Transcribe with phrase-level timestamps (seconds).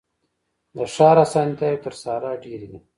[0.75, 2.79] د ښار اسانتیاوي تر صحرا ډیري دي.